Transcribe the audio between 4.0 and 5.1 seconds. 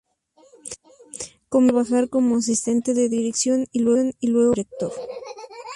como director.